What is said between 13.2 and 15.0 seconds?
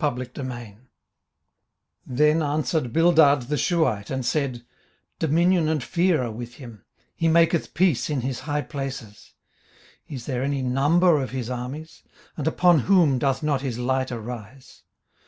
not his light arise?